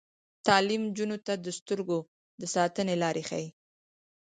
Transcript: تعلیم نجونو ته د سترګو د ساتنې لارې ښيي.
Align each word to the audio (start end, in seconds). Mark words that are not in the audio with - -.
تعلیم 0.47 0.81
نجونو 0.89 1.17
ته 1.25 1.33
د 1.45 1.47
سترګو 1.59 1.99
د 2.41 2.43
ساتنې 2.55 2.95
لارې 3.03 3.23
ښيي. 3.29 3.49